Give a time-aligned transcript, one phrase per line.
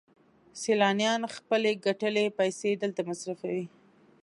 [0.61, 3.65] سیلانیان خپلې ګټلې پیسې دلته مصرفوي